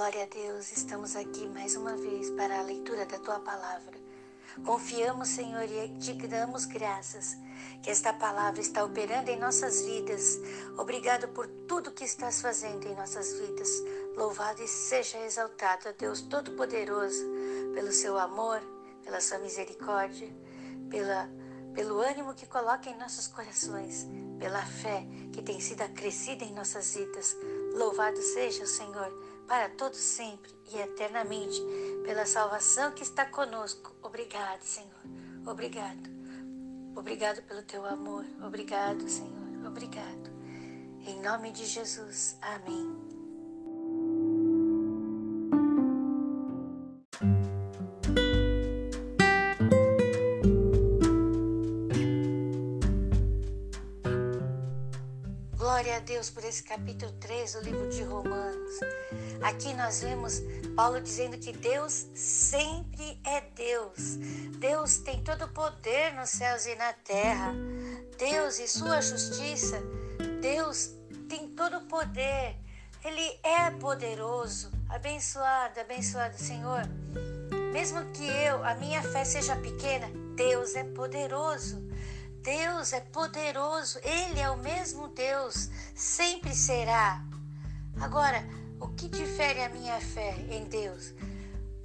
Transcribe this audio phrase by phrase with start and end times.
[0.00, 3.92] Glória a Deus, estamos aqui mais uma vez para a leitura da tua palavra.
[4.64, 7.36] Confiamos, Senhor, e te damos graças
[7.82, 10.38] que esta palavra está operando em nossas vidas.
[10.78, 13.68] Obrigado por tudo que estás fazendo em nossas vidas.
[14.16, 17.22] Louvado e seja exaltado, Deus Todo-Poderoso,
[17.74, 18.58] pelo seu amor,
[19.04, 20.34] pela sua misericórdia,
[20.88, 21.28] pela,
[21.74, 24.06] pelo ânimo que coloca em nossos corações,
[24.38, 27.36] pela fé que tem sido acrescida em nossas vidas.
[27.74, 31.60] Louvado seja o Senhor para todo sempre e eternamente
[32.04, 33.92] pela salvação que está conosco.
[34.00, 35.02] Obrigado, Senhor.
[35.44, 36.08] Obrigado.
[36.94, 38.24] Obrigado pelo teu amor.
[38.46, 39.66] Obrigado, Senhor.
[39.66, 40.30] Obrigado.
[41.04, 42.38] Em nome de Jesus.
[42.40, 42.99] Amém.
[56.00, 58.80] Deus por esse capítulo 3 do livro de Romanos.
[59.42, 60.40] Aqui nós vemos
[60.74, 64.16] Paulo dizendo que Deus sempre é Deus.
[64.58, 67.54] Deus tem todo o poder nos céus e na terra.
[68.18, 69.82] Deus e sua justiça.
[70.40, 70.90] Deus
[71.28, 72.56] tem todo o poder.
[73.04, 74.70] Ele é poderoso.
[74.88, 76.82] Abençoado, abençoado Senhor.
[77.72, 81.89] Mesmo que eu, a minha fé seja pequena, Deus é poderoso.
[82.42, 87.22] Deus é poderoso, Ele é o mesmo Deus, sempre será.
[88.00, 88.42] Agora,
[88.80, 91.12] o que difere a minha fé em Deus?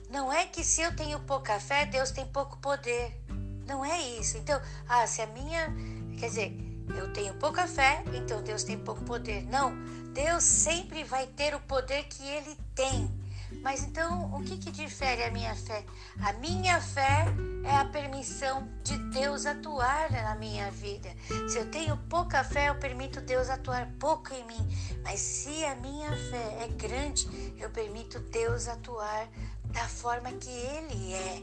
[0.09, 3.22] Não é que se eu tenho pouca fé, Deus tem pouco poder.
[3.67, 4.38] Não é isso.
[4.38, 5.73] Então, ah, se a minha.
[6.17, 6.58] Quer dizer,
[6.95, 9.44] eu tenho pouca fé, então Deus tem pouco poder.
[9.47, 9.75] Não.
[10.14, 13.25] Deus sempre vai ter o poder que Ele tem.
[13.61, 15.84] Mas então, o que, que difere a minha fé?
[16.22, 17.25] A minha fé
[17.64, 21.09] é a permissão de Deus atuar na minha vida.
[21.50, 24.67] Se eu tenho pouca fé, eu permito Deus atuar pouco em mim.
[25.03, 29.28] Mas se a minha fé é grande, eu permito Deus atuar
[29.72, 31.41] da forma que Ele é.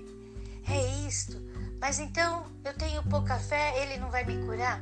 [0.69, 1.41] É isto.
[1.81, 4.81] Mas então, eu tenho pouca fé, Ele não vai me curar?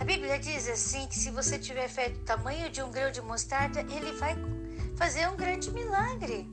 [0.00, 3.20] A Bíblia diz assim que se você tiver fé do tamanho de um grão de
[3.20, 4.34] mostarda, Ele vai
[4.96, 6.48] fazer um grande milagre.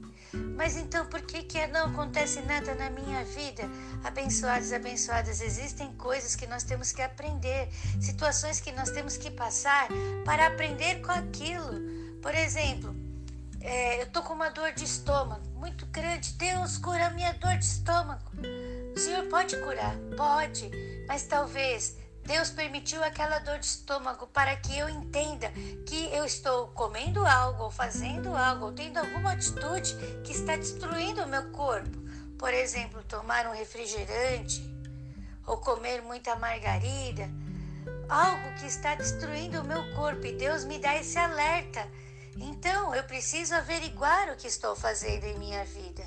[0.55, 3.63] Mas então por que, que não acontece nada na minha vida?
[4.03, 7.67] Abençoados, abençoadas, existem coisas que nós temos que aprender,
[7.99, 9.89] situações que nós temos que passar
[10.23, 11.79] para aprender com aquilo.
[12.21, 12.95] Por exemplo,
[13.59, 16.33] é, eu tô com uma dor de estômago muito grande.
[16.33, 18.23] Deus cura a minha dor de estômago.
[18.95, 19.95] O Senhor pode curar?
[20.15, 20.71] Pode,
[21.07, 25.51] mas talvez Deus permitiu aquela dor de estômago para que eu entenda
[25.85, 31.23] que eu estou comendo algo, ou fazendo algo, ou tendo alguma atitude que está destruindo
[31.23, 31.97] o meu corpo.
[32.37, 34.61] Por exemplo, tomar um refrigerante
[35.45, 37.29] ou comer muita margarida,
[38.07, 41.87] algo que está destruindo o meu corpo e Deus me dá esse alerta.
[42.37, 46.03] Então eu preciso averiguar o que estou fazendo em minha vida.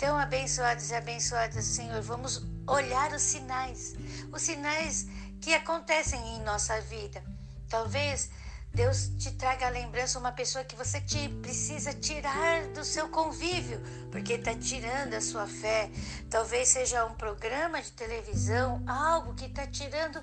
[0.00, 3.94] Então, abençoados e abençoadas, Senhor, vamos olhar os sinais,
[4.32, 5.06] os sinais
[5.40, 7.22] que acontecem em nossa vida.
[7.68, 8.30] Talvez
[8.72, 13.80] Deus te traga a lembrança uma pessoa que você te precisa tirar do seu convívio,
[14.12, 15.90] porque está tirando a sua fé.
[16.30, 20.22] Talvez seja um programa de televisão, algo que está tirando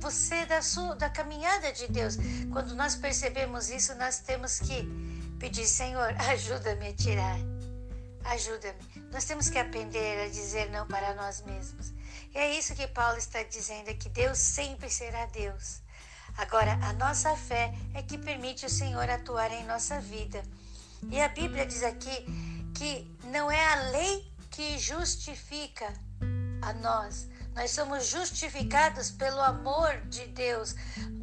[0.00, 2.16] você da sua da caminhada de Deus.
[2.50, 4.88] Quando nós percebemos isso, nós temos que
[5.38, 7.38] pedir, Senhor, ajuda-me a tirar.
[8.24, 9.06] Ajuda-me.
[9.12, 11.92] Nós temos que aprender a dizer não para nós mesmos.
[12.36, 15.80] É isso que Paulo está dizendo, é que Deus sempre será Deus.
[16.36, 20.42] Agora, a nossa fé é que permite o Senhor atuar em nossa vida.
[21.10, 22.26] E a Bíblia diz aqui
[22.74, 25.90] que não é a lei que justifica
[26.60, 27.26] a nós.
[27.54, 30.74] Nós somos justificados pelo amor de Deus.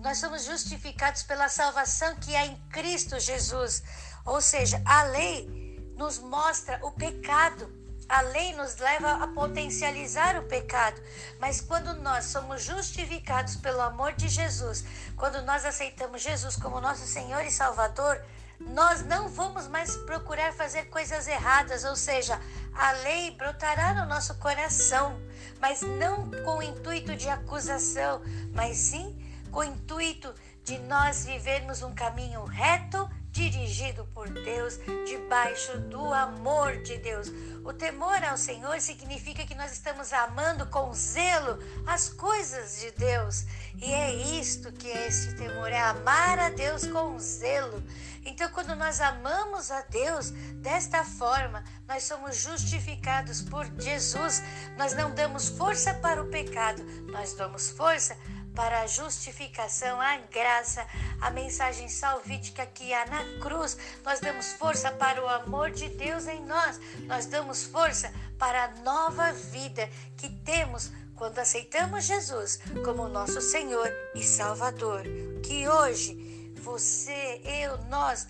[0.02, 3.84] Nós somos justificados pela salvação que há em Cristo Jesus.
[4.26, 7.83] Ou seja, a lei nos mostra o pecado.
[8.08, 11.02] A lei nos leva a potencializar o pecado,
[11.40, 14.84] mas quando nós somos justificados pelo amor de Jesus,
[15.16, 18.22] quando nós aceitamos Jesus como nosso Senhor e Salvador,
[18.60, 22.40] nós não vamos mais procurar fazer coisas erradas, ou seja,
[22.74, 25.20] a lei brotará no nosso coração,
[25.60, 28.22] mas não com o intuito de acusação,
[28.54, 29.20] mas sim
[29.52, 30.34] com o intuito
[30.64, 37.30] de nós vivermos um caminho reto dirigido por Deus, debaixo do amor de Deus.
[37.66, 41.58] O temor ao Senhor significa que nós estamos amando com zelo
[41.88, 43.46] as coisas de Deus.
[43.82, 47.84] E é isto que é esse temor, é amar a Deus com zelo.
[48.24, 50.30] Então, quando nós amamos a Deus
[50.62, 54.44] desta forma, nós somos justificados por Jesus.
[54.78, 60.86] Nós não damos força para o pecado, nós damos força para a justificação, a graça,
[61.20, 63.78] a mensagem salvítica que há na cruz.
[64.04, 66.80] Nós damos força para o amor de Deus em nós.
[67.08, 73.90] Nós damos força para a nova vida que temos quando aceitamos Jesus como nosso Senhor
[74.16, 75.04] e Salvador.
[75.44, 78.28] Que hoje você, eu, nós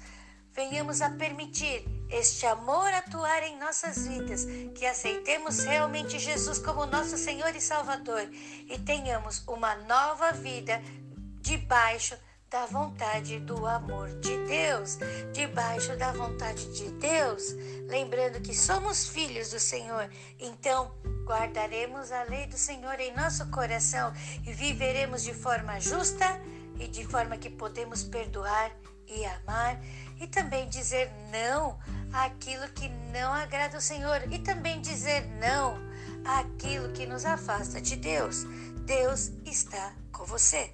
[0.54, 4.46] venhamos a permitir este amor atuar em nossas vidas,
[4.76, 10.80] que aceitemos realmente Jesus como nosso Senhor e Salvador e tenhamos uma nova vida
[11.42, 12.16] debaixo
[12.52, 15.00] da vontade do amor de Deus,
[15.34, 17.56] debaixo da vontade de Deus,
[17.90, 20.08] lembrando que somos filhos do Senhor,
[20.40, 20.96] então
[21.26, 24.14] guardaremos a lei do Senhor em nosso coração
[24.46, 26.40] e viveremos de forma justa
[26.80, 28.72] e de forma que podemos perdoar
[29.08, 29.80] e amar
[30.24, 31.78] e também dizer não
[32.14, 35.78] àquilo que não agrada ao Senhor e também dizer não
[36.24, 38.46] àquilo que nos afasta de Deus.
[38.86, 40.72] Deus está com você.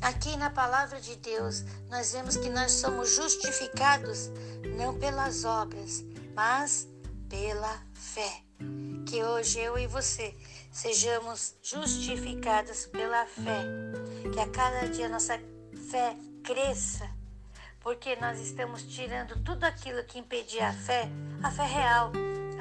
[0.00, 4.30] Aqui na palavra de Deus, nós vemos que nós somos justificados
[4.78, 6.02] não pelas obras,
[6.34, 6.93] mas
[7.34, 8.42] pela fé.
[9.08, 10.32] Que hoje eu e você
[10.70, 13.64] sejamos justificados pela fé.
[14.32, 15.36] Que a cada dia nossa
[15.90, 17.10] fé cresça,
[17.80, 21.08] porque nós estamos tirando tudo aquilo que impedia a fé,
[21.42, 22.12] a fé real,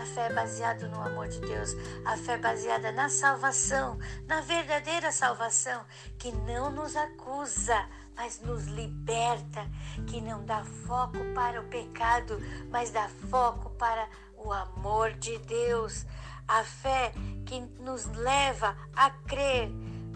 [0.01, 5.85] a fé baseada no amor de Deus, a fé baseada na salvação, na verdadeira salvação,
[6.17, 9.67] que não nos acusa, mas nos liberta,
[10.07, 14.07] que não dá foco para o pecado, mas dá foco para
[14.43, 16.05] o amor de Deus,
[16.47, 17.11] a fé
[17.45, 19.69] que nos leva a crer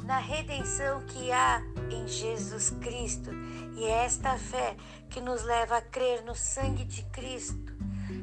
[0.03, 3.29] na redenção que há em Jesus Cristo.
[3.75, 4.75] E é esta fé
[5.09, 7.75] que nos leva a crer no sangue de Cristo.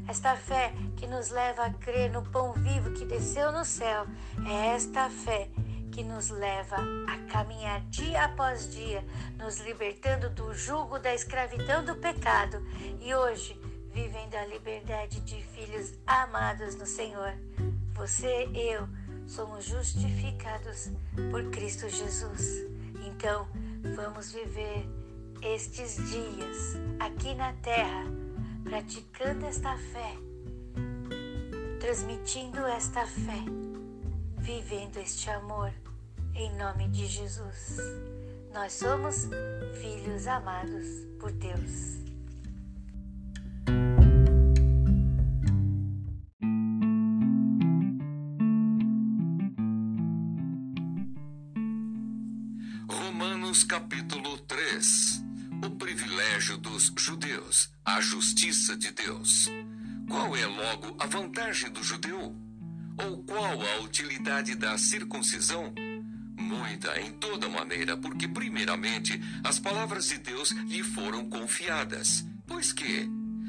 [0.08, 4.06] Esta fé que nos leva a crer no pão vivo que desceu no céu.
[4.46, 5.48] É esta fé
[5.92, 9.04] que nos leva a caminhar dia após dia,
[9.38, 12.60] nos libertando do jugo da escravidão do pecado
[13.00, 13.56] e hoje
[13.94, 17.32] vivendo a liberdade de filhos amados no Senhor.
[17.94, 18.88] Você, eu,
[19.24, 20.90] somos justificados
[21.30, 22.66] por Cristo Jesus.
[23.06, 23.46] Então,
[23.94, 24.84] vamos viver
[25.40, 28.04] estes dias aqui na terra,
[28.64, 30.16] praticando esta fé,
[31.78, 33.44] transmitindo esta fé,
[34.38, 35.72] vivendo este amor
[36.34, 37.76] em nome de Jesus.
[38.52, 39.28] Nós somos
[39.80, 40.86] filhos amados
[41.20, 42.03] por Deus.
[58.84, 59.50] De Deus.
[60.06, 62.36] Qual é logo a vantagem do judeu?
[62.98, 65.72] Ou qual a utilidade da circuncisão?
[66.36, 72.26] muita em toda maneira, porque, primeiramente, as palavras de Deus lhe foram confiadas.
[72.46, 73.08] Pois que,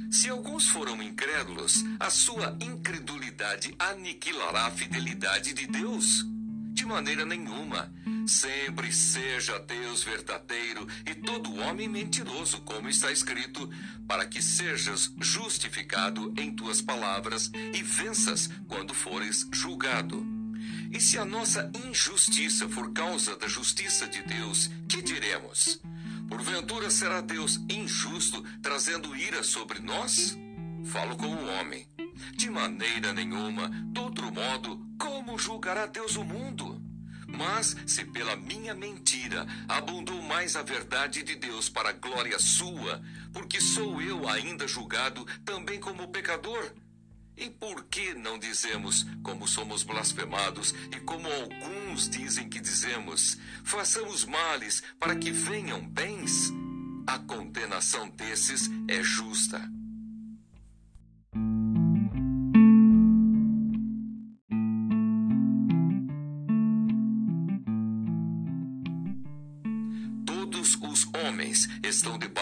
[0.10, 6.26] se alguns foram incrédulos, a sua incredulidade aniquilará a fidelidade de Deus?
[6.72, 7.92] De maneira nenhuma.
[8.26, 13.70] Sempre seja Deus verdadeiro e todo homem mentiroso, como está escrito,
[14.08, 20.26] para que sejas justificado em tuas palavras e venças quando fores julgado.
[20.92, 25.80] E se a nossa injustiça for causa da justiça de Deus, que diremos?
[26.28, 30.36] Porventura será Deus injusto, trazendo ira sobre nós?
[30.86, 31.88] Falo como homem.
[32.36, 36.75] De maneira nenhuma, de outro modo, como julgará Deus o mundo?
[37.36, 43.02] Mas, se pela minha mentira abundou mais a verdade de Deus para a glória sua,
[43.34, 46.72] porque sou eu ainda julgado também como pecador,
[47.38, 54.24] e por que não dizemos, como somos blasfemados e como alguns dizem que dizemos, façamos
[54.24, 56.54] males para que venham bens?
[57.06, 59.75] A condenação desses é justa.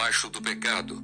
[0.04, 1.02] Debaixo do pecado.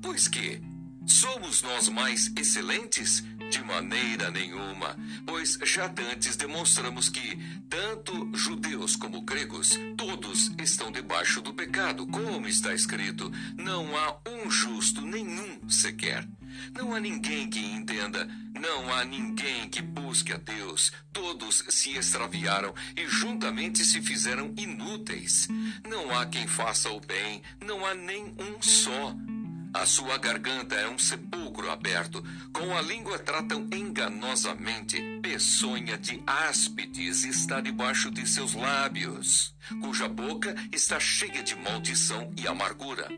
[0.00, 0.62] Pois que,
[1.06, 3.24] Somos nós mais excelentes?
[3.50, 7.36] De maneira nenhuma, pois já dantes demonstramos que,
[7.68, 14.48] tanto judeus como gregos, todos estão debaixo do pecado, como está escrito: não há um
[14.48, 16.28] justo nenhum sequer.
[16.74, 20.92] Não há ninguém que entenda, não há ninguém que busque a Deus.
[21.12, 25.48] Todos se extraviaram e juntamente se fizeram inúteis.
[25.88, 29.16] Não há quem faça o bem, não há nem um só.
[29.72, 35.00] A sua garganta é um sepulcro aberto, com a língua tratam enganosamente.
[35.22, 42.48] Peçonha de áspides está debaixo de seus lábios, cuja boca está cheia de maldição e
[42.48, 43.08] amargura.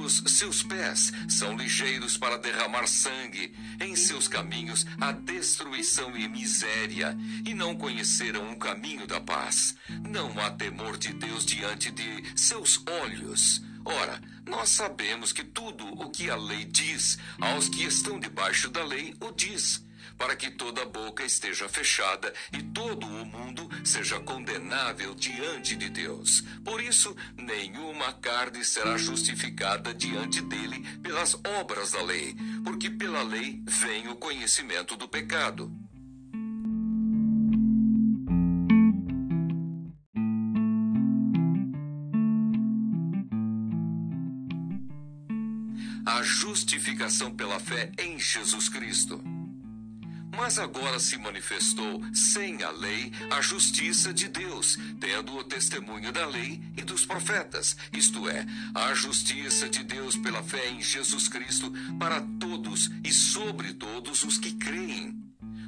[0.00, 3.52] Os seus pés são ligeiros para derramar sangue.
[3.80, 9.74] Em seus caminhos há destruição e miséria, e não conheceram o caminho da paz.
[10.08, 13.60] Não há temor de Deus diante de seus olhos.
[13.86, 18.82] Ora, nós sabemos que tudo o que a lei diz aos que estão debaixo da
[18.82, 19.86] lei o diz,
[20.18, 26.42] para que toda boca esteja fechada e todo o mundo seja condenável diante de Deus.
[26.64, 33.62] Por isso, nenhuma carne será justificada diante dele pelas obras da lei, porque pela lei
[33.64, 35.72] vem o conhecimento do pecado.
[46.36, 49.22] Justificação pela fé em Jesus Cristo.
[50.36, 56.26] Mas agora se manifestou, sem a lei, a justiça de Deus, tendo o testemunho da
[56.26, 61.72] lei e dos profetas, isto é, a justiça de Deus pela fé em Jesus Cristo
[61.98, 65.18] para todos e sobre todos os que creem.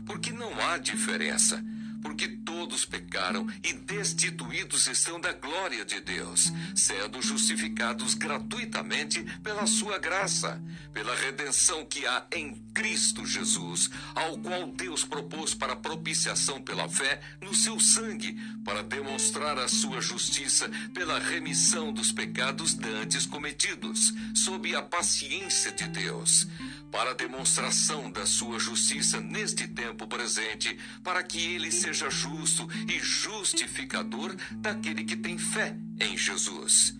[0.04, 1.64] Porque não há diferença
[2.02, 9.98] porque todos pecaram e destituídos estão da glória de Deus, sendo justificados gratuitamente pela sua
[9.98, 10.62] graça,
[10.92, 17.20] pela redenção que há em Cristo Jesus, ao qual Deus propôs para propiciação pela fé
[17.40, 24.74] no seu sangue, para demonstrar a sua justiça pela remissão dos pecados dantes cometidos, sob
[24.74, 26.48] a paciência de Deus
[26.90, 34.34] para demonstração da sua justiça neste tempo presente, para que ele seja justo e justificador
[34.56, 36.94] daquele que tem fé em Jesus.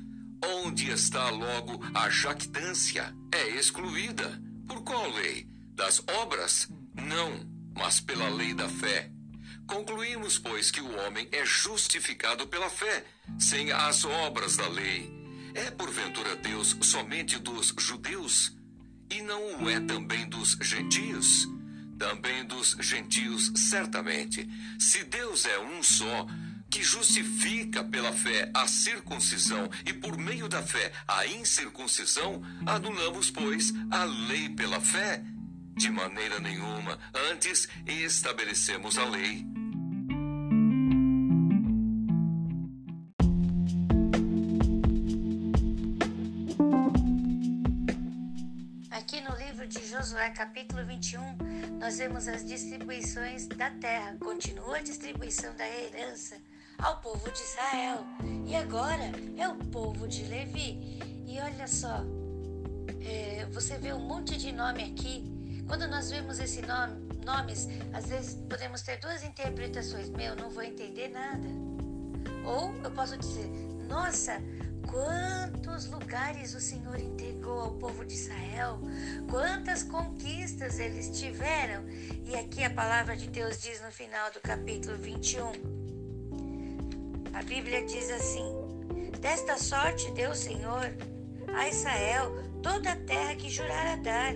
[0.45, 3.15] Onde está logo a jactância?
[3.33, 4.41] É excluída.
[4.67, 5.49] Por qual lei?
[5.75, 6.69] Das obras?
[6.95, 9.11] Não, mas pela lei da fé.
[9.67, 13.05] Concluímos, pois, que o homem é justificado pela fé,
[13.39, 15.13] sem as obras da lei.
[15.55, 18.58] É porventura Deus somente dos judeus?
[19.11, 21.49] E não o é também dos gentios?
[21.99, 24.49] Também dos gentios, certamente.
[24.79, 26.27] Se Deus é um só,
[26.71, 33.73] que justifica pela fé a circuncisão e por meio da fé a incircuncisão, anulamos, pois,
[33.91, 35.23] a lei pela fé?
[35.75, 36.99] De maneira nenhuma,
[37.31, 39.47] antes estabelecemos a lei.
[50.29, 54.17] Josué capítulo 21, nós vemos as distribuições da terra.
[54.21, 56.37] Continua a distribuição da herança
[56.79, 58.05] ao povo de Israel.
[58.47, 60.99] E agora é o povo de Levi.
[61.27, 62.05] E olha só,
[63.01, 65.25] é, você vê um monte de nome aqui.
[65.67, 66.95] Quando nós vemos esse nome,
[67.25, 70.11] nomes, às vezes podemos ter duas interpretações.
[70.11, 71.49] Meu, não vou entender nada.
[72.45, 73.49] Ou eu posso dizer,
[73.89, 74.35] nossa,
[74.91, 78.81] Quantos lugares o Senhor entregou ao povo de Israel,
[79.31, 81.85] quantas conquistas eles tiveram.
[82.25, 85.53] E aqui a palavra de Deus diz no final do capítulo 21.
[87.35, 88.51] A Bíblia diz assim:
[89.21, 90.91] Desta sorte deu o Senhor
[91.55, 94.33] a Israel toda a terra que jurara dar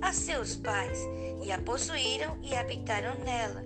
[0.00, 1.00] a seus pais,
[1.42, 3.64] e a possuíram e habitaram nela.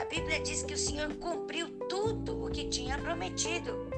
[0.00, 3.89] A Bíblia diz que o Senhor cumpriu tudo o que tinha prometido.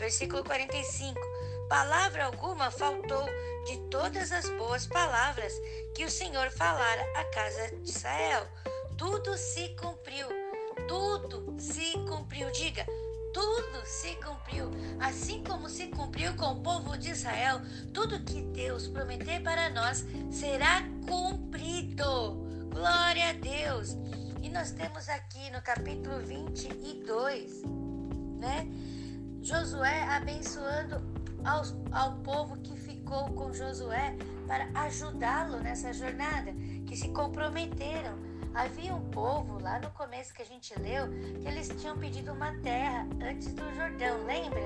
[0.00, 1.20] Versículo 45.
[1.68, 3.26] Palavra alguma faltou
[3.66, 5.52] de todas as boas palavras
[5.94, 8.48] que o Senhor falara à casa de Israel.
[8.96, 10.26] Tudo se cumpriu.
[10.88, 12.50] Tudo se cumpriu.
[12.50, 12.86] Diga,
[13.34, 14.70] tudo se cumpriu.
[14.98, 17.60] Assim como se cumpriu com o povo de Israel,
[17.92, 22.40] tudo que Deus prometer para nós será cumprido.
[22.72, 23.98] Glória a Deus.
[24.42, 27.62] E nós temos aqui no capítulo 22,
[28.40, 28.66] né?
[29.42, 30.96] Josué abençoando
[31.44, 34.16] aos, ao povo que ficou com Josué
[34.46, 36.52] para ajudá-lo nessa jornada,
[36.86, 41.08] que se comprometeram Havia um povo lá no começo que a gente leu
[41.40, 44.60] que eles tinham pedido uma terra antes do Jordão, lembra?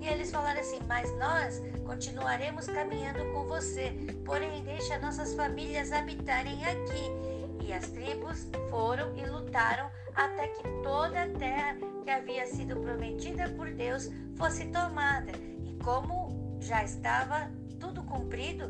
[0.00, 3.92] E eles falaram assim: Mas nós continuaremos caminhando com você,
[4.24, 7.64] porém deixa nossas famílias habitarem aqui.
[7.64, 13.48] E as tribos foram e lutaram até que toda a terra que havia sido prometida
[13.50, 15.30] por Deus fosse tomada.
[15.64, 17.48] E como já estava
[17.78, 18.64] tudo cumprido,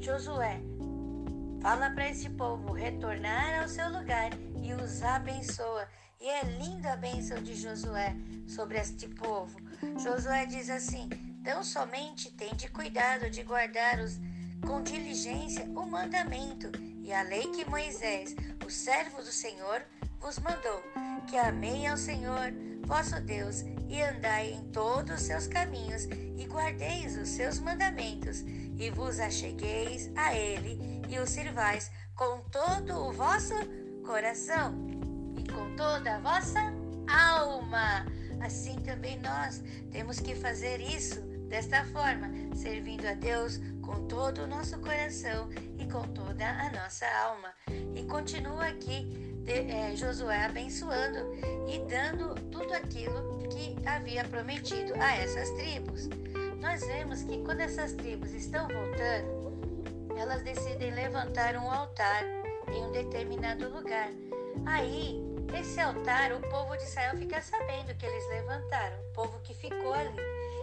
[0.00, 0.58] Josué
[1.60, 4.30] fala para esse povo retornar ao seu lugar
[4.62, 5.86] e os abençoa.
[6.18, 9.58] E é linda a bênção de Josué sobre este povo.
[9.98, 11.10] Josué diz assim:
[11.44, 14.18] Tão somente tende cuidado de guardar os,
[14.66, 16.70] com diligência o mandamento
[17.02, 18.34] e a lei que Moisés,
[18.64, 19.84] o servo do Senhor,
[20.20, 20.82] vos mandou,
[21.26, 22.52] que amei ao Senhor,
[22.86, 28.40] vosso Deus, e andai em todos os seus caminhos, e guardeis os seus mandamentos,
[28.78, 33.54] e vos achegueis a ele, e o sirvais com todo o vosso
[34.04, 34.74] coração,
[35.36, 36.60] e com toda a vossa
[37.08, 38.06] alma.
[38.40, 44.46] Assim também nós temos que fazer isso desta forma, servindo a Deus com todo o
[44.46, 47.54] nosso coração e com toda a nossa alma.
[47.94, 51.18] E continua aqui é, Josué abençoando
[51.68, 56.08] e dando tudo aquilo que havia prometido a essas tribos.
[56.60, 62.24] Nós vemos que quando essas tribos estão voltando, elas decidem levantar um altar
[62.68, 64.10] em um determinado lugar.
[64.64, 65.22] Aí,
[65.58, 69.92] esse altar, o povo de Israel fica sabendo que eles levantaram, o povo que ficou
[69.92, 70.16] ali.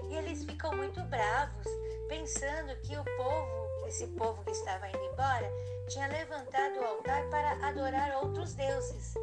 [0.09, 1.65] E eles ficam muito bravos,
[2.09, 5.49] pensando que o povo, esse povo que estava indo embora,
[5.87, 9.13] tinha levantado o altar para adorar outros deuses.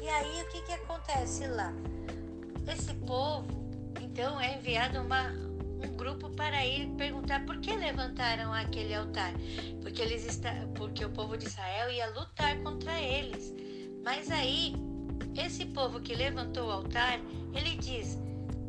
[0.00, 1.72] E aí o que, que acontece lá?
[2.72, 3.46] Esse povo,
[4.00, 9.32] então, é enviado uma, um grupo para ir perguntar por que levantaram aquele altar.
[9.82, 13.54] Porque, eles está, porque o povo de Israel ia lutar contra eles.
[14.04, 14.74] Mas aí,
[15.36, 17.20] esse povo que levantou o altar,
[17.54, 18.18] ele diz: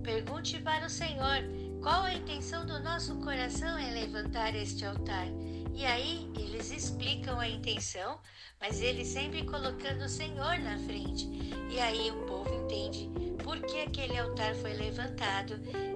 [0.04, 1.44] Pergunte para o Senhor
[1.82, 5.28] qual a intenção do nosso coração em levantar este altar.
[5.80, 8.20] E aí eles explicam a intenção,
[8.60, 11.26] mas eles sempre colocando o Senhor na frente.
[11.70, 13.10] E aí o povo entende
[13.42, 15.54] por que aquele altar foi levantado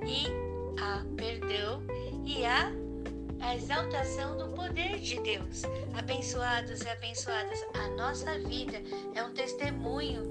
[0.08, 0.26] e
[0.82, 1.84] há perdão
[2.26, 2.72] e há
[3.42, 5.64] a exaltação do poder de Deus.
[5.96, 8.82] Abençoados e abençoadas, a nossa vida
[9.14, 10.24] é um testemunho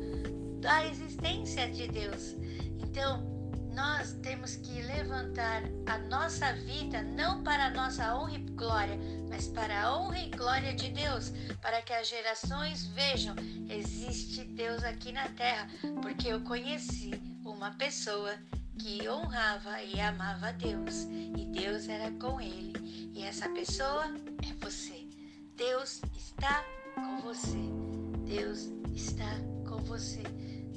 [0.63, 2.37] da existência de Deus.
[2.79, 3.32] Então,
[3.75, 8.99] nós temos que levantar a nossa vida não para a nossa honra e glória,
[9.29, 13.35] mas para a honra e glória de Deus, para que as gerações vejam:
[13.69, 15.69] existe Deus aqui na terra,
[16.03, 17.13] porque eu conheci
[17.45, 18.35] uma pessoa
[18.79, 21.05] que honrava e amava Deus,
[21.37, 22.73] e Deus era com ele,
[23.15, 24.07] e essa pessoa
[24.49, 25.07] é você.
[25.57, 27.59] Deus está com você.
[28.25, 29.37] Deus está
[29.69, 30.23] com você.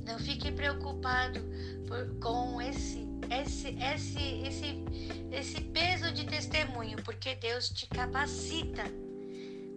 [0.06, 1.40] Não fique preocupado
[1.88, 4.86] por, com esse, esse, esse, esse,
[5.32, 8.84] esse peso de testemunho, porque Deus te capacita.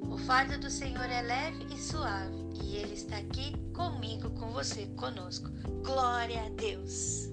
[0.03, 4.87] O fardo do Senhor é leve e suave, e Ele está aqui comigo, com você,
[4.97, 5.51] conosco.
[5.83, 7.29] Glória a Deus.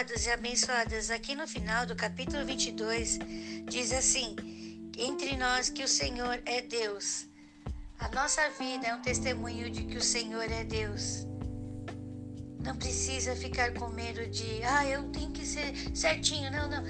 [0.00, 3.18] abençoados e abençoadas, aqui no final do capítulo 22,
[3.68, 4.34] diz assim:
[5.02, 7.26] Entre nós que o Senhor é Deus.
[7.98, 11.26] A nossa vida é um testemunho de que o Senhor é Deus.
[12.62, 16.50] Não precisa ficar com medo de, ah, eu tenho que ser certinho.
[16.50, 16.84] Não, não.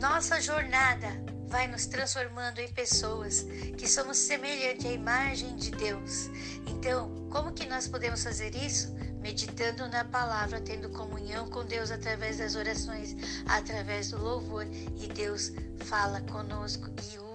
[0.00, 1.08] Nossa jornada
[1.48, 3.42] vai nos transformando em pessoas
[3.76, 6.30] que somos semelhantes à imagem de Deus.
[6.66, 8.98] Então, como que nós podemos fazer isso?
[9.20, 13.14] meditando na palavra, tendo comunhão com Deus através das orações,
[13.46, 15.52] através do louvor, e Deus
[15.84, 17.29] fala conosco e o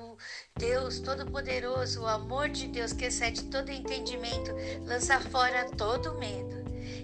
[0.58, 4.52] Deus Todo-Poderoso, o amor de Deus que excede todo entendimento,
[4.86, 6.64] lança fora todo medo.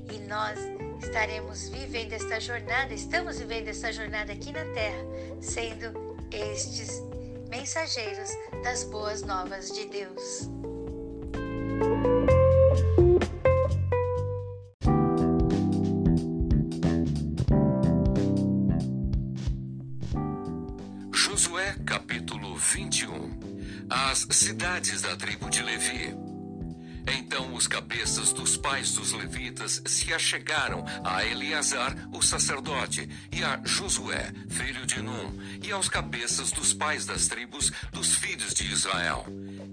[0.09, 0.57] E nós
[1.03, 5.03] estaremos vivendo esta jornada, estamos vivendo esta jornada aqui na terra,
[5.41, 7.03] sendo estes
[7.49, 8.29] mensageiros
[8.63, 10.49] das boas novas de Deus.
[23.89, 26.15] As cidades da tribo de Levi.
[27.17, 33.59] Então os cabeças dos pais dos levitas se achegaram a Eleazar, o sacerdote, e a
[33.65, 39.25] Josué, filho de Num, e aos cabeças dos pais das tribos dos filhos de Israel.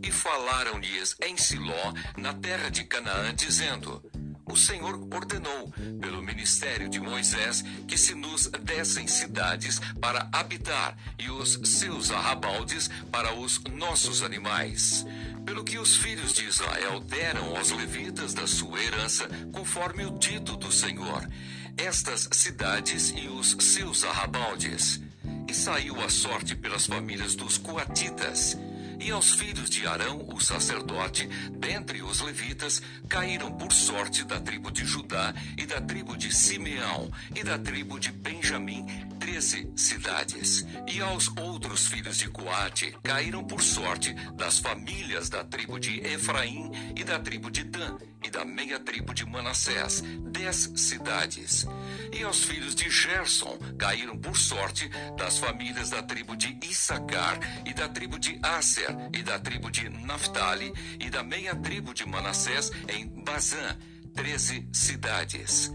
[0.03, 4.03] E falaram-lhes em Siló, na terra de Canaã, dizendo:
[4.51, 11.31] o Senhor ordenou, pelo ministério de Moisés, que se nos dessem cidades para habitar e
[11.31, 15.05] os seus arrabaldes para os nossos animais.
[15.45, 20.57] Pelo que os filhos de Israel deram aos levitas da sua herança, conforme o dito
[20.57, 21.29] do Senhor,
[21.77, 25.01] estas cidades e os seus arrabaldes.
[25.47, 28.57] E saiu a sorte pelas famílias dos coatitas
[29.01, 34.71] e aos filhos de Arão, o sacerdote, dentre os levitas, caíram por sorte da tribo
[34.71, 38.87] de Judá e da tribo de Simeão e da tribo de Benjamim
[39.19, 40.67] treze cidades.
[40.87, 46.71] E aos outros filhos de Coate caíram por sorte das famílias da tribo de Efraim
[46.97, 51.67] e da tribo de Dan e da meia tribo de Manassés, dez cidades.
[52.13, 57.73] E aos filhos de Gerson caíram por sorte das famílias da tribo de Issacar e
[57.73, 62.71] da tribo de Aser e da tribo de Naphtali e da meia tribo de Manassés
[62.89, 63.77] em Bazã,
[64.15, 65.73] treze cidades.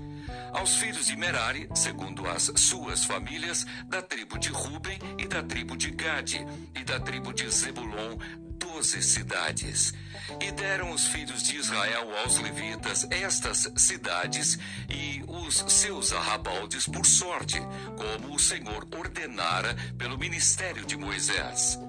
[0.54, 5.76] Aos filhos de Merari, segundo as suas famílias, da tribo de Ruben e da tribo
[5.76, 6.46] de Gade
[6.76, 8.18] e da tribo de Zebulon,
[8.58, 9.94] doze cidades.
[10.40, 14.58] E deram os filhos de Israel aos levitas estas cidades
[14.90, 17.60] e os seus arrabaldes por sorte,
[17.98, 21.80] como o Senhor ordenara pelo ministério de Moisés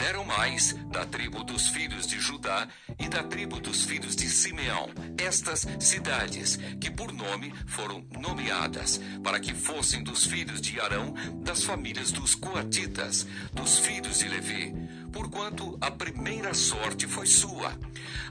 [0.00, 2.66] deram mais da tribo dos filhos de Judá
[2.98, 9.38] e da tribo dos filhos de Simeão, estas cidades, que por nome foram nomeadas, para
[9.38, 14.74] que fossem dos filhos de Arão, das famílias dos Coatitas, dos filhos de Levi,
[15.12, 17.78] porquanto a primeira sorte foi sua.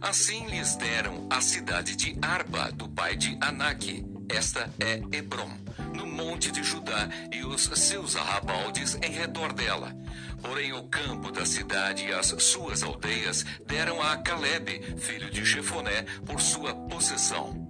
[0.01, 5.51] Assim lhes deram a cidade de Arba, do pai de Anak, esta é Hebron,
[5.93, 9.95] no monte de Judá e os seus arrabaldes em redor dela.
[10.41, 16.03] Porém, o campo da cidade e as suas aldeias deram a Caleb, filho de Jefoné,
[16.25, 17.67] por sua possessão.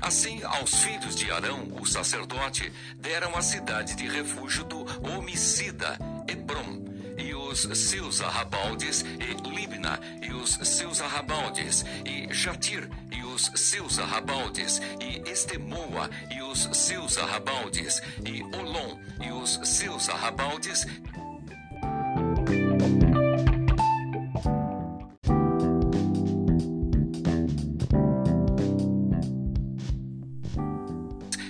[0.00, 6.84] Assim, aos filhos de Arão, o sacerdote, deram a cidade de refúgio do homicida, Hebron,
[7.16, 12.88] e os seus arrabaldes, e Libna, e os seus arrabaldes, e Jatir,
[13.34, 20.86] os seus arrabaldes, e Estemoa, e os seus arrabaldes, e Olom, e os seus arrabaldes,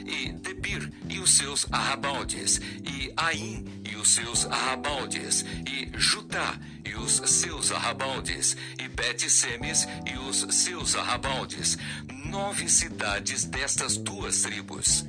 [0.06, 6.94] e Debir e os seus arrabaldes, e Aim e os seus arrabaldes, e Jutá e
[6.94, 11.76] os seus arrabaldes, e Bet-Semes e os seus arrabaldes,
[12.24, 15.04] nove cidades destas duas tribos.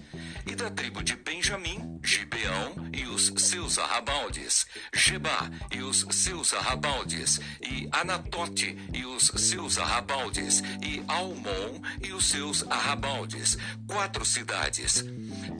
[0.45, 7.39] E da tribo de Benjamim, Gibeão e os seus arrabaldes, Jeba e os seus arrabaldes,
[7.62, 15.05] e Anatote e os seus arrabaldes, e Almon e os seus arrabaldes, quatro cidades.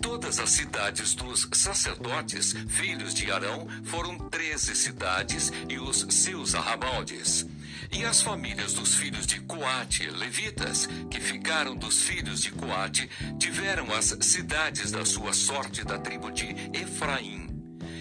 [0.02, 7.46] Todas as cidades dos sacerdotes, filhos de Arão, foram treze cidades e os seus arrabaldes.
[7.92, 13.10] E as famílias dos filhos de Coate, levitas, que ficaram dos filhos de Coate,
[13.40, 17.48] tiveram as cidades da sua sorte da tribo de Efraim.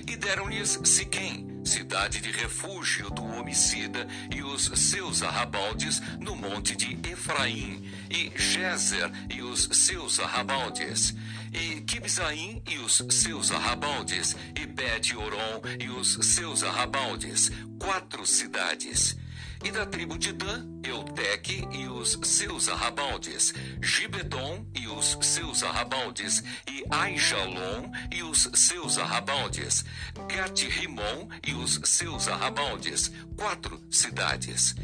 [0.07, 6.99] E deram-lhes Siquém, cidade de refúgio do homicida, e os seus arrabaldes no monte de
[7.09, 11.15] Efraim, e Jezer e os seus arrabaldes,
[11.53, 19.17] e Kibzaim e os seus arrabaldes, e Bet-Oron e os seus arrabaldes, quatro cidades
[19.65, 26.43] e da tribo de Dan, Euteque e os seus arrabaldes, Gibedon e os seus arrabaldes,
[26.69, 29.85] e Aijalon e os seus arrabaldes,
[30.29, 34.75] Gat-Rimon e os seus arrabaldes, quatro cidades.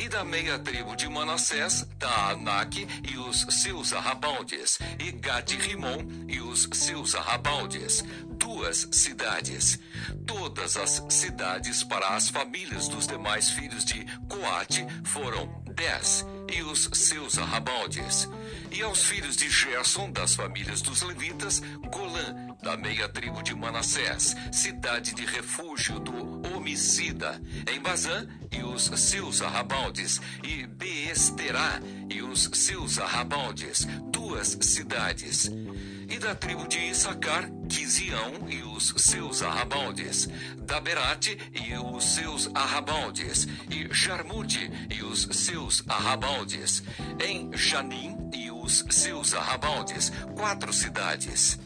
[0.00, 6.66] E da meia tribo de Manassés, Taanak e os seus arrabaldes, e Gat-Rimon e os
[6.72, 9.78] seus arrabaldes, duas cidades.
[10.26, 16.88] Todas as cidades para as famílias dos demais filhos de Coate foram dez, e os
[16.94, 18.26] seus arrabaldes.
[18.72, 24.36] E aos filhos de Gerson, das famílias dos levitas, Golã, da meia tribo de Manassés,
[24.52, 32.48] cidade de refúgio do homicida, em Bazã, e os seus arrabaldes, e Beesterá, e os
[32.52, 35.50] seus arrabaldes, duas cidades.
[36.08, 40.28] E da tribo de Issacar, Quizião e os seus arrabaldes,
[40.62, 46.82] Daberate e os seus arrabaldes, e Jarmute e os seus arrabaldes,
[47.24, 48.19] em Janim
[48.70, 51.58] Zeus, seus arrabaldes, quatro cidades.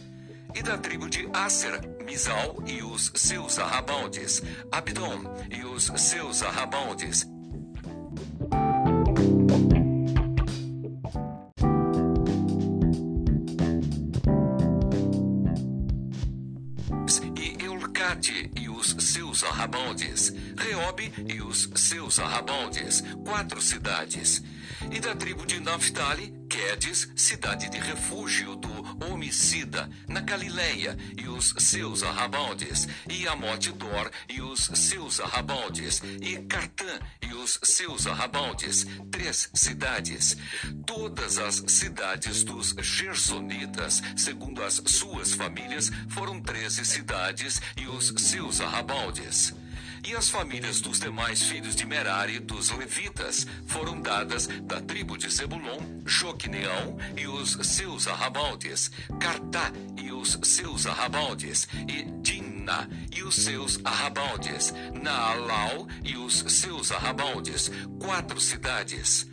[0.55, 7.27] E da tribo de Aser, Misal e os seus arrabaldes, Abdom e os seus arrabaldes,
[19.35, 24.43] seus arrabaldes, Reobe e os seus arrabaldes, quatro cidades,
[24.93, 31.55] e da tribo de Naphtali, Quedes, cidade de refúgio do homicida, na Galileia, e os
[31.59, 38.87] seus arrabaldes, e Amote Dor e os seus arrabaldes, e Cartã e os seus arrabaldes,
[39.11, 40.37] três cidades.
[40.87, 48.61] Todas as cidades dos Gersonitas, segundo as suas famílias, foram treze cidades e os seus
[48.61, 49.55] arrabaldes.
[50.07, 55.31] E as famílias dos demais filhos de Merari, dos levitas, foram dadas da tribo de
[55.31, 63.35] Zebulon, Joquineão e os seus arrabaldes, Cartá e os seus arrabaldes, e Dinna e os
[63.35, 69.27] seus arrabaldes, Naalau e os seus arrabaldes, quatro cidades.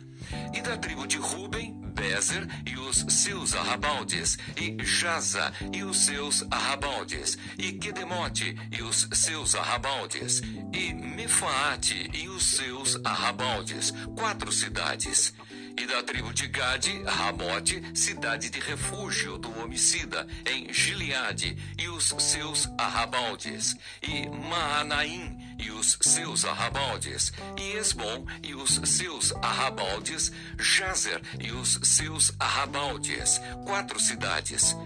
[0.54, 6.44] E da tribo de Ruben, Bezer e os seus arrabaldes, e Jaza e os seus
[6.50, 10.40] arrabaldes, e Quedemote e os seus arrabaldes,
[10.72, 15.34] e Mefaate e os seus arrabaldes, quatro cidades.
[15.76, 22.14] E da tribo de Gade, Ramote, cidade de refúgio do homicida, em Gileade, e os
[22.18, 31.20] seus arrabaldes, e Maanaim e os seus arrabaldes, e Esbom e os seus arrabaldes, Jazer
[31.40, 34.76] e os seus arrabaldes, quatro cidades.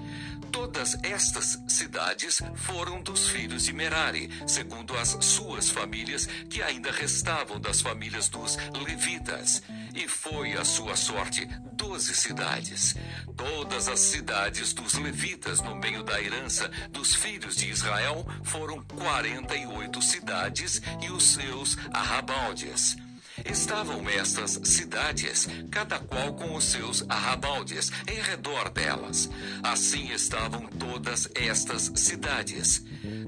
[0.56, 7.60] Todas estas cidades foram dos filhos de Merari, segundo as suas famílias, que ainda restavam
[7.60, 9.62] das famílias dos levitas.
[9.94, 12.96] E foi a sua sorte doze cidades.
[13.36, 19.54] Todas as cidades dos levitas no meio da herança dos filhos de Israel foram quarenta
[19.54, 22.96] e oito cidades e os seus arrabaldes.
[23.44, 29.28] Estavam estas cidades, cada qual com os seus arrabaldes, em redor delas.
[29.62, 32.84] Assim estavam todas estas cidades.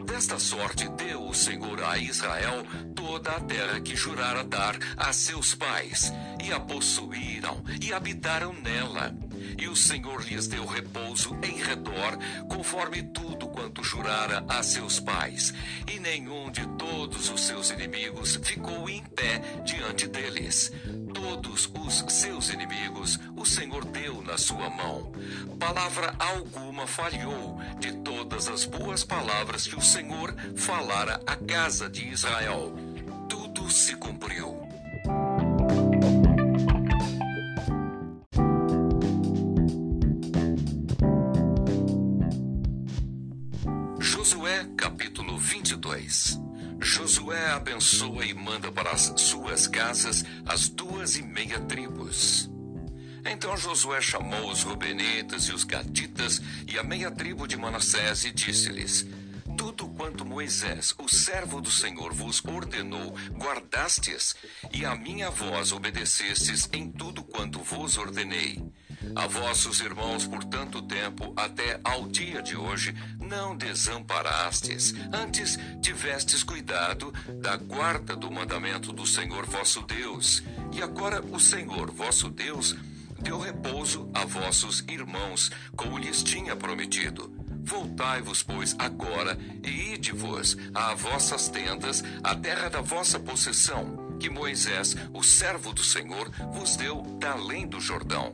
[0.07, 5.55] Desta sorte deu o Senhor a Israel toda a terra que jurara dar a seus
[5.55, 9.15] pais, e a possuíram e habitaram nela.
[9.59, 12.17] E o Senhor lhes deu repouso em redor,
[12.49, 15.53] conforme tudo quanto jurara a seus pais.
[15.91, 20.73] E nenhum de todos os seus inimigos ficou em pé diante deles.
[21.13, 25.13] Todos os seus inimigos o Senhor deu na sua mão.
[25.59, 32.07] Palavra alguma falhou de todas as boas palavras que o Senhor falara à casa de
[32.09, 32.75] Israel.
[33.29, 34.58] Tudo se cumpriu.
[46.09, 46.49] 22
[46.81, 52.49] Josué abençoa e manda para as suas casas as duas e meia tribos.
[53.27, 58.31] Então Josué chamou os Rubenitas e os Gaditas e a meia tribo de Manassés e
[58.31, 59.07] disse-lhes:
[59.57, 64.35] Tudo quanto Moisés, o servo do Senhor, vos ordenou, guardastes,
[64.73, 68.63] e a minha voz obedecestes em tudo quanto vos ordenei.
[69.15, 76.43] A vossos irmãos por tanto tempo, até ao dia de hoje, não desamparastes, antes tivestes
[76.43, 80.43] cuidado da guarda do mandamento do Senhor vosso Deus.
[80.73, 82.77] E agora o Senhor vosso Deus
[83.21, 87.33] deu repouso a vossos irmãos, como lhes tinha prometido.
[87.65, 94.97] Voltai-vos, pois, agora e ide-vos a vossas tendas, a terra da vossa possessão, que Moisés,
[95.13, 98.33] o servo do Senhor, vos deu da além do Jordão.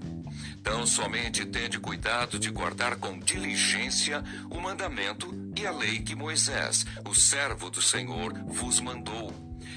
[0.65, 6.87] Tão somente tende cuidado de guardar com diligência o mandamento e a lei que Moisés,
[7.05, 9.31] o servo do Senhor, vos mandou.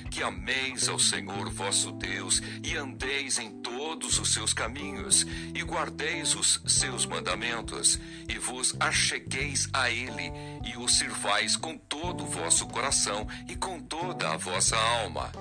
[0.09, 6.33] Que ameis ao Senhor vosso Deus e andeis em todos os seus caminhos e guardeis
[6.33, 10.31] os seus mandamentos e vos achegueis a Ele
[10.65, 15.31] e o sirvais com todo o vosso coração e com toda a vossa alma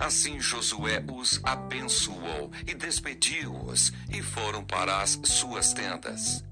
[0.00, 6.42] Assim Josué os abençoou e despediu-os, e foram para as suas tendas.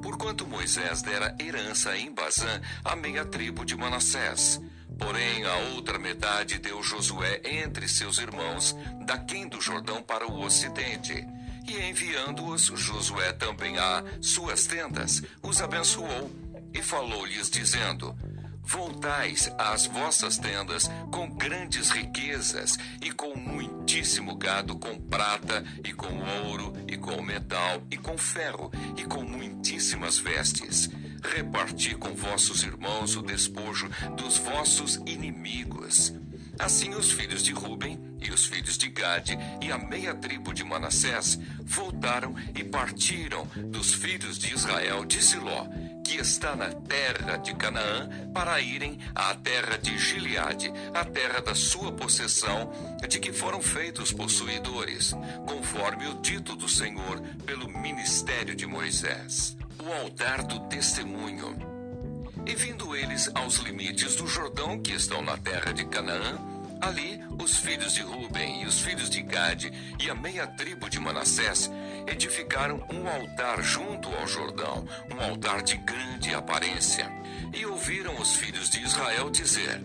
[0.00, 4.60] Porquanto Moisés dera herança em Bazã à meia tribo de Manassés.
[4.98, 11.26] Porém, a outra metade deu Josué entre seus irmãos, daquém do Jordão para o ocidente.
[11.66, 16.30] E enviando-os Josué também a suas tendas, os abençoou
[16.72, 18.16] e falou-lhes, dizendo:
[18.64, 26.18] Voltais às vossas tendas com grandes riquezas e com muitíssimo gado, com prata e com
[26.46, 30.88] ouro e com metal e com ferro e com muitíssimas vestes.
[31.22, 36.12] Reparti com vossos irmãos o despojo dos vossos inimigos.
[36.58, 40.62] Assim os filhos de Ruben e os filhos de Gade e a meia tribo de
[40.62, 45.66] Manassés voltaram e partiram dos filhos de Israel de Siló,
[46.04, 51.54] que está na terra de Canaã, para irem à terra de Gileade, a terra da
[51.54, 52.70] sua possessão,
[53.08, 55.14] de que foram feitos possuidores,
[55.46, 59.56] conforme o dito do Senhor pelo ministério de Moisés.
[59.82, 61.71] O altar do testemunho.
[62.46, 66.38] E vindo eles aos limites do Jordão, que estão na terra de Canaã,
[66.82, 70.98] Ali, os filhos de Ruben e os filhos de Gade e a meia tribo de
[70.98, 71.70] Manassés
[72.08, 77.08] edificaram um altar junto ao Jordão, um altar de grande aparência.
[77.54, 79.80] E ouviram os filhos de Israel dizer: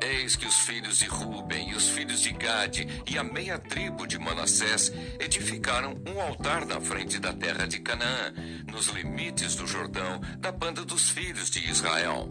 [0.00, 4.06] Eis que os filhos de Ruben e os filhos de Gade e a meia tribo
[4.06, 8.32] de Manassés edificaram um altar na frente da terra de Canaã,
[8.70, 12.28] nos limites do Jordão, da banda dos filhos de Israel.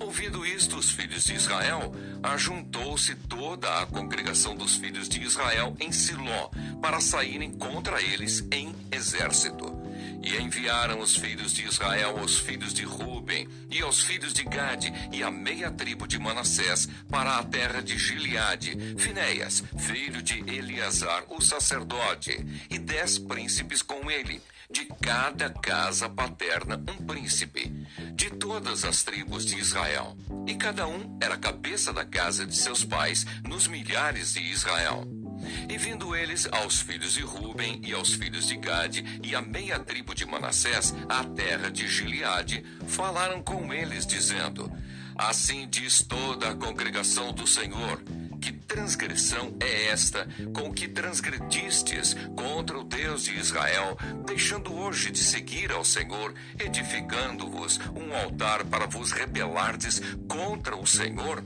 [0.00, 5.92] Ouvindo isto, os filhos de Israel, ajuntou-se toda a congregação dos filhos de Israel em
[5.92, 6.50] Siló,
[6.80, 9.81] para saírem contra eles em exército.
[10.22, 14.92] E enviaram os filhos de Israel aos filhos de Ruben e aos filhos de Gade
[15.12, 21.24] e a meia tribo de Manassés para a terra de Gileade, Finéias, filho de Eleazar,
[21.28, 27.68] o sacerdote, e dez príncipes com ele, de cada casa paterna um príncipe,
[28.14, 30.16] de todas as tribos de Israel.
[30.46, 35.21] E cada um era cabeça da casa de seus pais nos milhares de Israel.
[35.68, 39.78] E vindo eles aos filhos de Ruben e aos filhos de Gade e a meia
[39.78, 44.70] tribo de Manassés, à terra de Gileade, falaram com eles, dizendo:
[45.16, 48.00] Assim diz toda a congregação do Senhor
[48.42, 55.18] que transgressão é esta com que transgredistes contra o Deus de Israel, deixando hoje de
[55.20, 61.44] seguir ao Senhor, edificando-vos um altar para vos rebelardes contra o Senhor?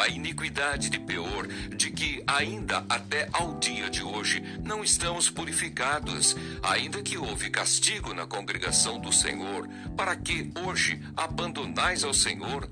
[0.00, 6.36] A iniquidade de Peor, de que ainda até ao dia de hoje não estamos purificados,
[6.62, 12.68] ainda que houve castigo na congregação do Senhor, para que hoje abandonais ao Senhor?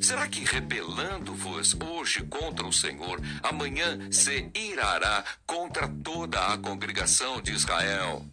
[0.00, 7.52] Será que rebelando-vos hoje contra o Senhor, amanhã se irará contra toda a congregação de
[7.52, 8.24] Israel?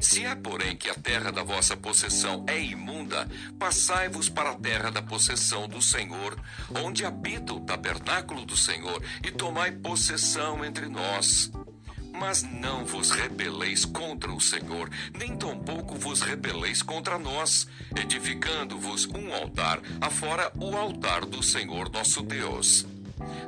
[0.00, 4.90] Se é, porém, que a terra da vossa possessão é imunda, passai-vos para a terra
[4.90, 6.38] da possessão do Senhor,
[6.82, 11.50] onde habita o tabernáculo do Senhor, e tomai possessão entre nós.
[12.12, 19.32] Mas não vos rebeleis contra o Senhor, nem tampouco vos rebeleis contra nós, edificando-vos um
[19.34, 22.86] altar, afora o altar do Senhor nosso Deus.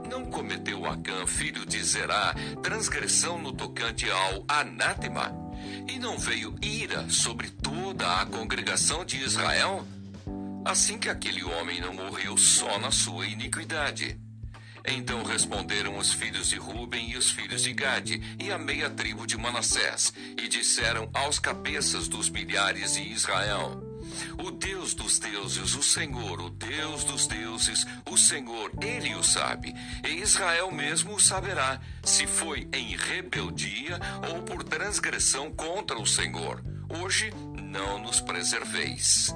[0.08, 5.49] Não cometeu Acã, filho de Zerá, transgressão no tocante ao anátema?
[5.88, 9.86] E não veio ira sobre toda a congregação de Israel?
[10.64, 14.18] Assim que aquele homem não morreu só na sua iniquidade.
[14.86, 19.26] Então responderam os filhos de Ruben e os filhos de Gade e a meia tribo
[19.26, 23.89] de Manassés, e disseram aos cabeças dos milhares de Israel:
[24.38, 29.74] o Deus dos deuses, o Senhor, o Deus dos deuses, o Senhor, ele o sabe.
[30.04, 36.62] E Israel mesmo o saberá, se foi em rebeldia ou por transgressão contra o Senhor.
[36.88, 39.32] Hoje não nos preserveis.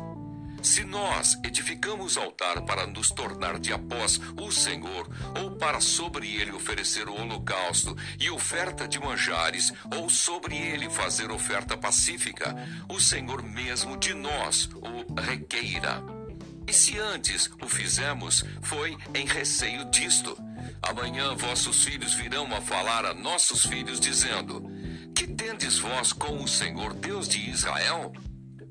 [0.65, 5.07] Se nós edificamos altar para nos tornar de após o Senhor,
[5.39, 11.31] ou para sobre ele oferecer o holocausto e oferta de manjares, ou sobre ele fazer
[11.31, 12.57] oferta pacífica,
[12.89, 16.03] o Senhor mesmo de nós o requeira.
[16.67, 20.35] E se antes o fizemos, foi em receio disto.
[20.81, 24.65] Amanhã vossos filhos virão a falar a nossos filhos, dizendo:
[25.15, 28.15] Que tendes vós com o Senhor Deus de Israel?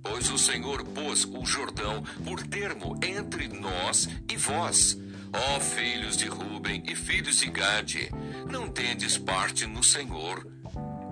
[0.03, 4.97] Pois o Senhor pôs o Jordão por termo entre nós e vós.
[5.33, 8.11] Ó filhos de Ruben e filhos de Gade,
[8.51, 10.45] não tendes parte no Senhor.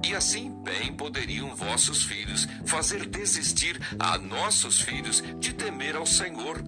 [0.04, 6.62] E assim bem poderiam vossos filhos fazer desistir a nossos filhos de temer ao Senhor.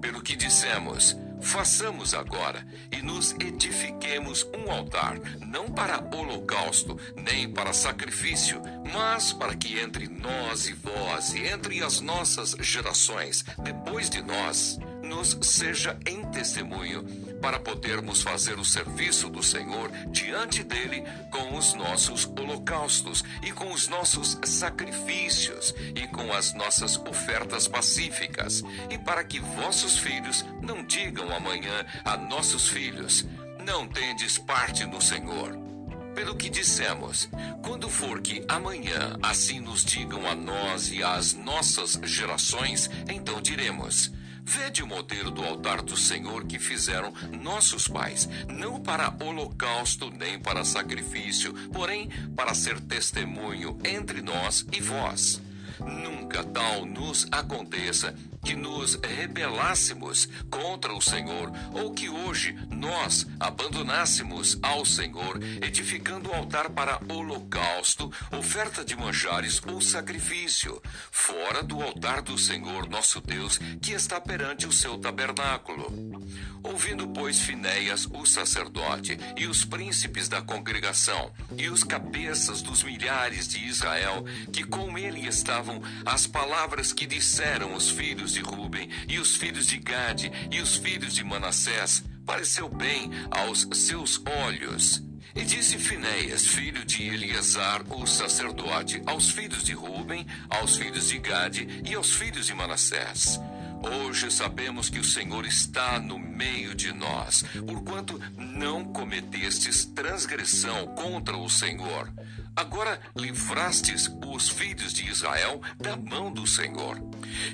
[0.00, 7.72] Pelo que dissemos, Façamos agora e nos edifiquemos um altar, não para holocausto, nem para
[7.72, 8.60] sacrifício,
[8.92, 14.76] mas para que entre nós e vós e entre as nossas gerações depois de nós,
[15.04, 17.04] nos seja em testemunho,
[17.40, 21.04] para podermos fazer o serviço do Senhor diante dele
[21.48, 28.62] com os nossos holocaustos e com os nossos sacrifícios e com as nossas ofertas pacíficas,
[28.90, 33.24] e para que vossos filhos não digam amanhã a nossos filhos:
[33.64, 35.64] Não tendes parte no Senhor.
[36.14, 37.28] pelo que dissemos,
[37.62, 44.10] quando for que amanhã assim nos digam a nós e às nossas gerações, então diremos:
[44.48, 50.38] Vede o modelo do altar do Senhor que fizeram nossos pais, não para holocausto nem
[50.38, 55.42] para sacrifício, porém para ser testemunho entre nós e vós.
[55.80, 58.14] Nunca tal nos aconteça
[58.46, 66.32] que nos rebelássemos contra o Senhor, ou que hoje nós abandonássemos ao Senhor, edificando o
[66.32, 70.80] altar para holocausto, oferta de manjares ou sacrifício,
[71.10, 76.22] fora do altar do Senhor nosso Deus, que está perante o seu tabernáculo.
[76.62, 83.48] Ouvindo, pois, Finéias, o sacerdote, e os príncipes da congregação, e os cabeças dos milhares
[83.48, 89.18] de Israel, que com ele estavam, as palavras que disseram os filhos de Ruben, e
[89.18, 95.02] os filhos de Gade, e os filhos de Manassés, pareceu bem aos seus olhos.
[95.34, 101.18] E disse Finéias, filho de Eleazar, o sacerdote, aos filhos de Ruben, aos filhos de
[101.18, 103.40] Gade e aos filhos de Manassés:
[103.82, 111.36] Hoje sabemos que o Senhor está no meio de nós, porquanto não cometestes transgressão contra
[111.36, 112.12] o Senhor.
[112.56, 116.96] Agora livrastes os filhos de Israel da mão do Senhor.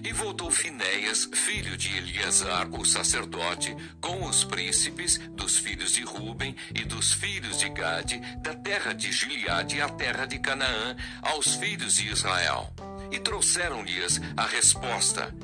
[0.04, 6.54] E voltou Finéias, filho de Eleazar, o sacerdote, com os príncipes dos filhos de Ruben
[6.72, 11.96] e dos filhos de Gade, da terra de Gileade à terra de Canaã, aos filhos
[11.96, 12.72] de Israel.
[13.10, 15.34] E trouxeram-lhes a resposta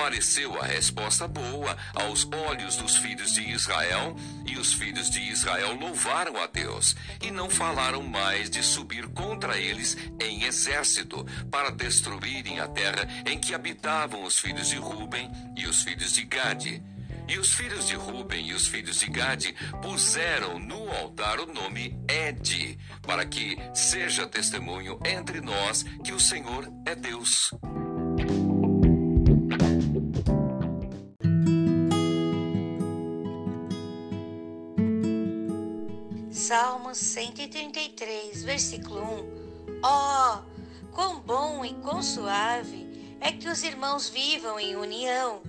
[0.00, 5.74] pareceu a resposta boa aos olhos dos filhos de Israel, e os filhos de Israel
[5.74, 12.60] louvaram a Deus, e não falaram mais de subir contra eles em exército, para destruírem
[12.60, 16.82] a terra em que habitavam os filhos de Ruben e os filhos de Gade.
[17.28, 21.94] E os filhos de Ruben e os filhos de Gade puseram no altar o nome
[22.08, 27.52] Ed, para que seja testemunho entre nós que o Senhor é Deus.
[36.50, 39.80] Salmos 133, versículo 1.
[39.84, 45.42] Ó, oh, quão bom e quão suave é que os irmãos vivam em união.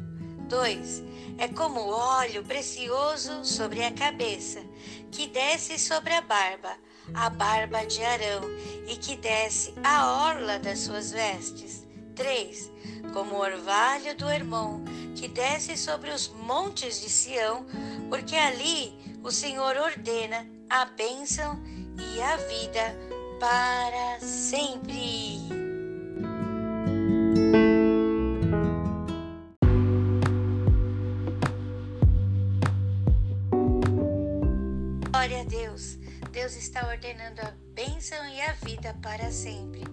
[0.47, 1.03] 2.
[1.39, 4.61] É como óleo precioso sobre a cabeça,
[5.11, 6.77] que desce sobre a barba,
[7.15, 8.43] a barba de Arão,
[8.87, 11.83] e que desce a orla das suas vestes.
[12.13, 12.71] 3.
[13.11, 14.83] Como o orvalho do irmão,
[15.15, 17.65] que desce sobre os montes de Sião,
[18.07, 18.93] porque ali
[19.23, 21.61] o Senhor ordena a bênção
[21.99, 22.95] e a vida
[23.41, 25.37] para sempre.
[35.11, 35.97] Glória a Deus.
[36.31, 39.83] Deus está ordenando a bênção e a vida para sempre.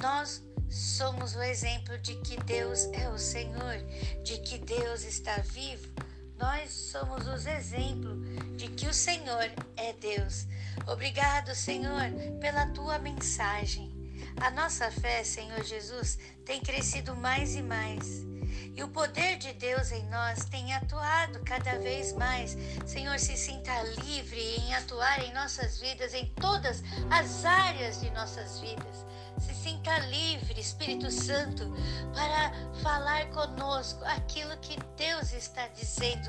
[0.00, 3.78] Nós somos o exemplo de que Deus é o Senhor,
[4.22, 5.96] de que Deus está vivo
[6.38, 8.18] nós somos os exemplos
[8.56, 10.46] de que o Senhor é Deus.
[10.86, 12.10] Obrigado, Senhor,
[12.40, 13.94] pela tua mensagem.
[14.40, 18.35] A nossa fé, Senhor Jesus, tem crescido mais e mais.
[18.74, 22.56] E o poder de Deus em nós tem atuado cada vez mais.
[22.86, 28.60] Senhor, se sinta livre em atuar em nossas vidas, em todas as áreas de nossas
[28.60, 29.06] vidas.
[29.38, 31.70] Se sinta livre, Espírito Santo,
[32.14, 36.28] para falar conosco aquilo que Deus está dizendo.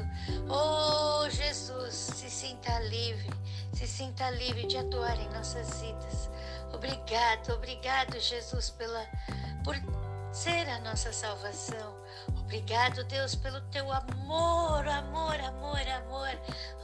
[0.49, 3.29] Oh, Jesus, se sinta livre,
[3.73, 6.29] se sinta livre de atuar em nossas vidas.
[6.73, 9.05] Obrigado, obrigado, Jesus, pela
[9.63, 9.75] por
[10.37, 11.97] ser a nossa salvação.
[12.41, 16.29] Obrigado, Deus, pelo teu amor, amor, amor, amor.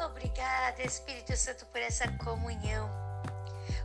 [0.04, 2.90] Obrigado, Espírito Santo, por essa comunhão.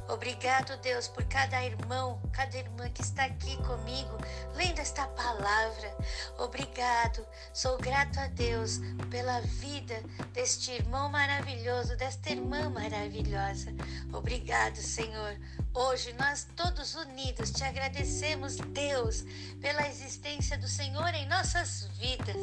[0.09, 4.17] Obrigado, Deus, por cada irmão, cada irmã que está aqui comigo,
[4.55, 5.95] lendo esta palavra.
[6.39, 7.27] Obrigado.
[7.53, 8.81] Sou grato a Deus
[9.11, 10.03] pela vida
[10.33, 13.71] deste irmão maravilhoso, desta irmã maravilhosa.
[14.11, 15.37] Obrigado, Senhor.
[15.75, 19.25] Hoje nós todos unidos te agradecemos, Deus,
[19.61, 22.37] pela existência do Senhor em nossas vidas.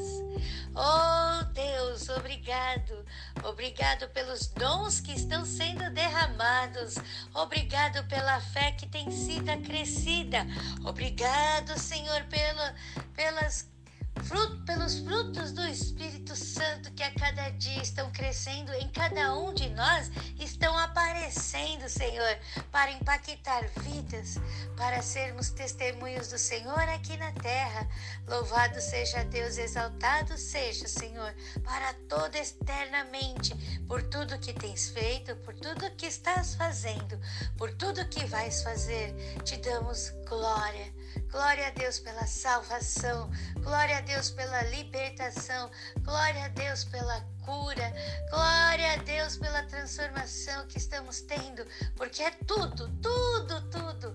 [0.76, 3.03] Oh, Deus, obrigado.
[3.43, 6.95] Obrigado pelos dons que estão sendo derramados.
[7.34, 10.45] Obrigado Obrigado pela fé que tem sido acrescida.
[10.84, 12.76] Obrigado, Senhor, pela,
[13.16, 13.72] pelas
[14.24, 19.53] Fruto, pelos frutos do Espírito Santo que a cada dia estão crescendo em cada um
[19.53, 20.09] de nós,
[20.39, 22.38] estão aparecendo, Senhor,
[22.72, 24.38] para impactar vidas,
[24.76, 27.88] para sermos testemunhos do Senhor aqui na terra.
[28.28, 33.53] Louvado seja Deus, exaltado seja, Senhor, para toda eternamente,
[33.88, 37.20] por tudo que tens feito, por tudo que estás fazendo,
[37.57, 39.13] por tudo que vais fazer.
[39.43, 40.93] Te damos glória.
[41.32, 43.30] Glória a Deus pela salvação,
[43.61, 45.70] glória a Deus pela libertação,
[46.01, 47.93] glória a Deus pela cura,
[48.30, 54.14] glória a Deus pela transformação que estamos tendo, porque é tudo, tudo, tudo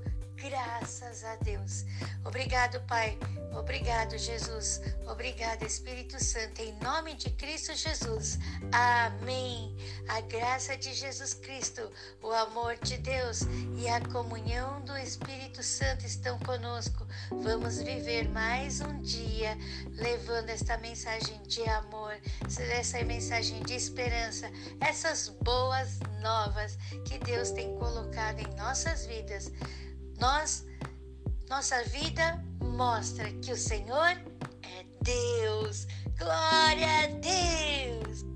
[0.50, 1.84] Graças a Deus.
[2.24, 3.16] Obrigado, Pai.
[3.56, 4.80] Obrigado, Jesus.
[5.06, 6.60] Obrigado, Espírito Santo.
[6.60, 8.36] Em nome de Cristo Jesus.
[8.72, 9.76] Amém.
[10.08, 11.88] A graça de Jesus Cristo,
[12.20, 13.42] o amor de Deus
[13.76, 17.06] e a comunhão do Espírito Santo estão conosco.
[17.30, 19.56] Vamos viver mais um dia
[19.92, 22.16] levando esta mensagem de amor,
[22.72, 29.52] essa mensagem de esperança, essas boas novas que Deus tem colocado em nossas vidas.
[30.20, 30.66] Nós,
[31.48, 34.10] nossa vida mostra que o Senhor
[34.62, 35.86] é Deus.
[36.18, 38.29] Glória a Deus!